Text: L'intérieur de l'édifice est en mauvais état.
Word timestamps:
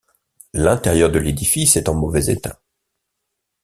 L'intérieur 0.53 1.11
de 1.11 1.19
l'édifice 1.19 1.75
est 1.75 1.87
en 1.87 1.93
mauvais 1.93 2.25
état. 2.31 2.59